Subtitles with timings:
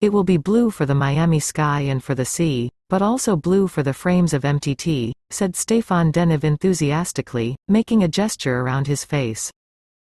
[0.00, 3.66] It will be blue for the Miami sky and for the sea, but also blue
[3.66, 9.50] for the frames of MTT, said Stéphane Denève enthusiastically, making a gesture around his face.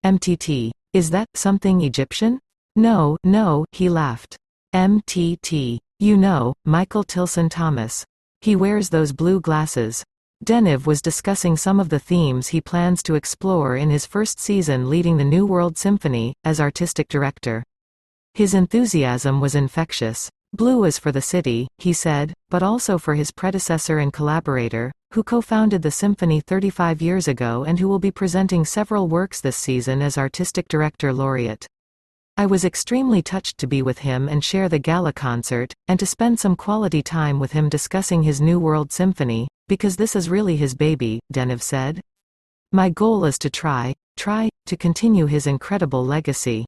[0.05, 0.71] MTT.
[0.91, 2.39] Is that something Egyptian?
[2.75, 4.35] No, no, he laughed.
[4.75, 5.77] MTT.
[5.99, 8.05] You know, Michael Tilson Thomas.
[8.41, 10.03] He wears those blue glasses.
[10.45, 14.89] Denève was discussing some of the themes he plans to explore in his first season
[14.89, 17.63] leading the New World Symphony, as artistic director.
[18.33, 20.29] His enthusiasm was infectious.
[20.53, 25.23] Blue is for the city, he said, but also for his predecessor and collaborator, who
[25.23, 30.01] co-founded the symphony 35 years ago and who will be presenting several works this season
[30.01, 31.67] as artistic director laureate.
[32.37, 36.05] I was extremely touched to be with him and share the gala concert, and to
[36.05, 40.55] spend some quality time with him discussing his New World Symphony, because this is really
[40.55, 41.99] his baby, Denève said.
[42.71, 46.65] My goal is to try, try, to continue his incredible legacy.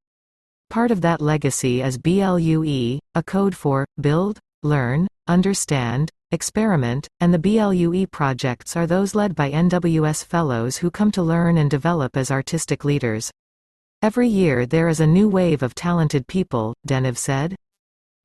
[0.72, 7.40] Part of that legacy is BLUE, a code for build, learn, understand, experiment, and the
[7.40, 12.32] BLUE projects are those led by NWS fellows who come to learn and develop as
[12.32, 13.30] artistic leaders.
[14.02, 17.54] Every year there is a new wave of talented people, Denève said.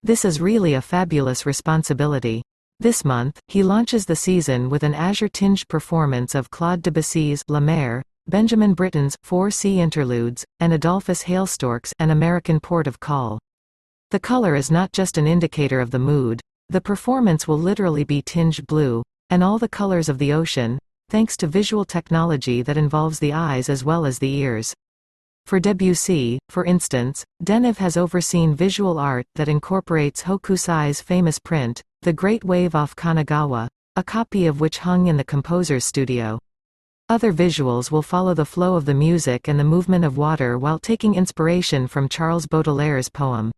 [0.04, 2.42] This is really a fabulous responsibility.
[2.78, 8.04] This month, he launches the season with an azure-tinged performance of Claude Debussy's La Mer,
[8.28, 13.38] Benjamin Britten's Four Sea Interludes, and Adolphus Hailstork's An American Port of Call.
[14.10, 18.22] The color is not just an indicator of the mood, the performance will literally be
[18.22, 20.76] tinged blue, and all the colors of the ocean,
[21.08, 24.74] thanks to visual technology that involves the eyes as well as the ears.
[25.46, 32.12] For Debussy, for instance, Denève has overseen visual art that incorporates Hokusai's famous print, The
[32.12, 36.40] Great Wave off Kanagawa, a copy of which hung in the composer's studio.
[37.08, 40.80] Other visuals will follow the flow of the music and the movement of water while
[40.80, 43.52] taking inspiration from Charles Baudelaire's poem.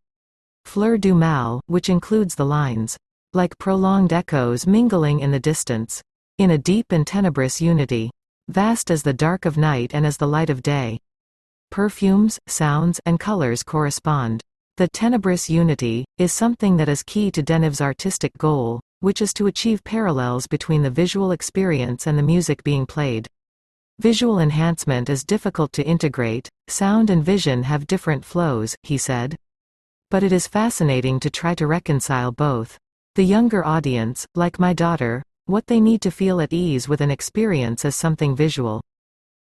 [0.67, 2.99] Fleur du Mal, which includes the lines,
[3.33, 6.03] like prolonged echoes mingling in the distance,
[6.37, 8.11] in a deep and tenebrous unity,
[8.49, 10.99] vast as the dark of night and as the light of day.
[11.71, 14.43] Perfumes, sounds, and colors correspond.
[14.77, 19.47] The tenebrous unity is something that is key to Denève's artistic goal, which is to
[19.47, 23.27] achieve parallels between the visual experience and the music being played.
[24.01, 29.35] Visual enhancement is difficult to integrate, sound and vision have different flows, he said.
[30.09, 32.79] But it is fascinating to try to reconcile both.
[33.17, 37.11] The younger audience, like my daughter, what they need to feel at ease with an
[37.11, 38.81] experience is something visual.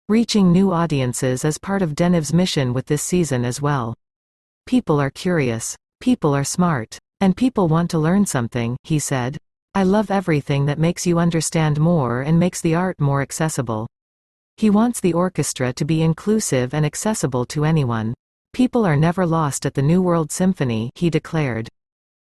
[0.09, 3.93] Reaching new audiences is part of Denève's mission with this season as well.
[4.67, 5.75] People are curious.
[5.99, 6.97] People are smart.
[7.21, 9.37] And people want to learn something, he said.
[9.75, 13.89] I love everything that makes you understand more and makes the art more accessible.
[14.57, 18.15] He wants the orchestra to be inclusive and accessible to anyone.
[18.53, 21.69] People are never lost at the New World Symphony, he declared.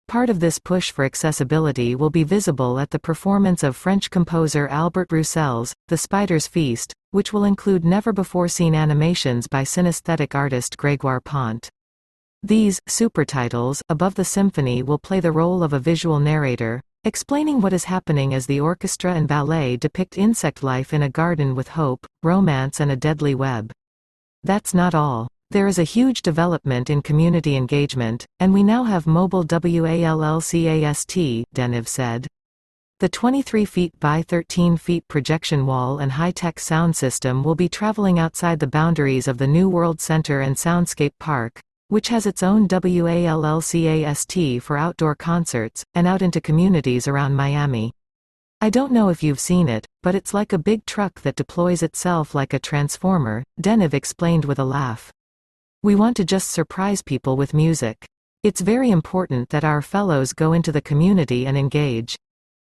[0.10, 4.68] Part of this push for accessibility will be visible at the performance of French composer
[4.68, 11.70] Albert Roussel's The Spider's Feast, which will include never-before-seen animations by synesthetic artist Grégoire Pont.
[12.44, 17.72] These supertitles above the symphony will play the role of a visual narrator, Explaining what
[17.72, 22.06] is happening as the orchestra and ballet depict insect life in a garden with hope,
[22.24, 23.72] romance and a deadly web.
[24.44, 25.30] That's not all.
[25.50, 31.88] There is a huge development in community engagement, and we now have mobile WALLCAST, Denève
[31.88, 32.28] said.
[33.00, 38.20] The 23 feet by 13 feet projection wall and high-tech sound system will be traveling
[38.20, 42.68] outside the boundaries of the New World Center and Soundscape Park, which has its own
[42.68, 47.92] WALLCAST for outdoor concerts, and out into communities around Miami.
[48.62, 51.84] I don't know if you've seen it, but it's like a big truck that deploys
[51.84, 55.12] itself like a transformer, Denève explained with a laugh.
[55.82, 58.06] We want to just surprise people with music.
[58.44, 62.18] It's very important that our fellows go into the community and engage.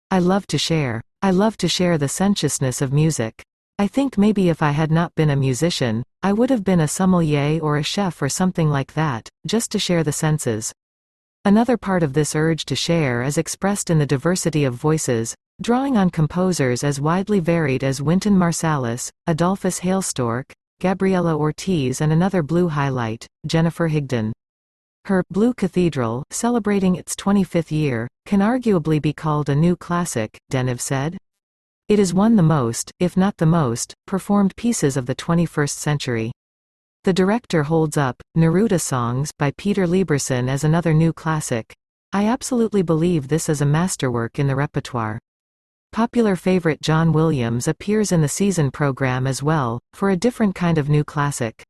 [0.10, 1.02] I love to share.
[1.22, 3.44] I love to share the sensuousness of music.
[3.80, 6.88] I think maybe if I had not been a musician, I would have been a
[6.88, 10.72] sommelier or a chef or something like that, just to share the senses.
[11.44, 15.98] Another part of this urge to share is expressed in the diversity of voices, drawing
[15.98, 22.70] on composers as widely varied as Wynton Marsalis, Adolphus Hailstork, Gabriela Ortiz and another blue
[22.70, 24.34] highlight, Jennifer Higdon.
[25.06, 30.80] Her Blue Cathedral, celebrating its 25th year, can arguably be called a new classic, Denève
[30.80, 31.18] said.
[31.90, 36.32] It is one the most, if not the most, performed pieces of the 21st century.
[37.04, 41.74] The director holds up Neruda Songs by Peter Lieberson as another new classic.
[42.14, 45.20] I absolutely believe this is a masterwork in the repertoire.
[45.92, 50.78] Popular favorite John Williams appears in the season program as well, for a different kind
[50.78, 51.66] of new classic.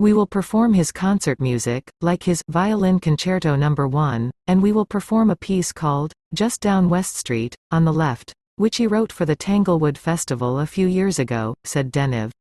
[0.00, 3.70] We will perform his concert music, like his Violin Concerto No.
[3.70, 8.34] 1, and we will perform a piece called, Just Down West Street, on the Left,
[8.56, 12.32] which he wrote for the Tanglewood Festival a few years ago, said Denève.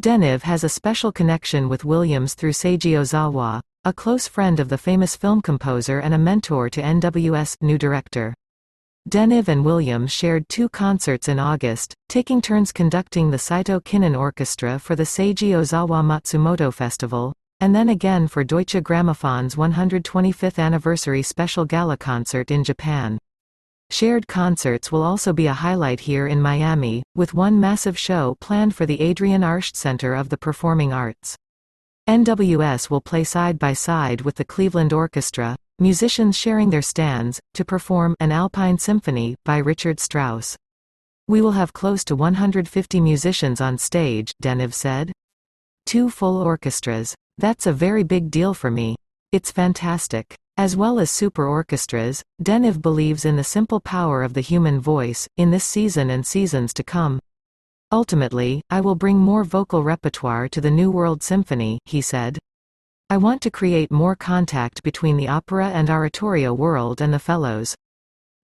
[0.00, 4.78] Denève has a special connection with Williams through Seiji Ozawa, a close friend of the
[4.78, 8.34] famous film composer and a mentor to NWS new director.
[9.08, 14.78] Denève and Williams shared two concerts in August, taking turns conducting the Saito Kinen Orchestra
[14.78, 21.64] for the Seiji Ozawa Matsumoto Festival, and then again for Deutsche Grammophon's 125th anniversary special
[21.64, 23.18] gala concert in Japan.
[23.90, 28.74] Shared concerts will also be a highlight here in Miami, with one massive show planned
[28.74, 31.36] for the Adrienne Arsht Center of the Performing Arts.
[32.06, 37.64] NWS will play side by side with the Cleveland Orchestra, musicians sharing their stands, to
[37.64, 40.56] perform An Alpine Symphony by Richard Strauss.
[41.26, 45.12] We will have close to 150 musicians on stage, Denève said.
[45.86, 47.14] Two full orchestras.
[47.38, 48.96] That's a very big deal for me.
[49.32, 50.36] It's fantastic.
[50.58, 55.28] As well as super orchestras, Denève believes in the simple power of the human voice,
[55.36, 57.20] in this season and seasons to come.
[57.92, 62.40] Ultimately, I will bring more vocal repertoire to the New World Symphony, he said.
[63.08, 67.76] I want to create more contact between the opera and oratorio world and the fellows.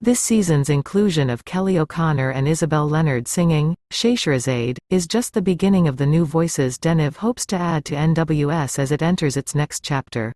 [0.02, 5.88] This season's inclusion of Kelley O'Connor and Isabel Leonard singing, Scheherazade, is just the beginning
[5.88, 9.82] of the new voices Denève hopes to add to NWS as it enters its next
[9.82, 10.34] chapter.